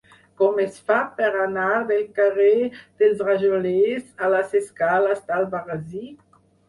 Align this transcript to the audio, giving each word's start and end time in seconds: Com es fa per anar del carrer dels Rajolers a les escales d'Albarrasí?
Com 0.41 0.55
es 0.61 0.77
fa 0.91 0.95
per 1.19 1.27
anar 1.41 1.67
del 1.91 2.01
carrer 2.15 2.55
dels 3.03 3.21
Rajolers 3.27 4.09
a 4.29 4.33
les 4.37 4.57
escales 4.61 5.23
d'Albarrasí? 5.29 6.07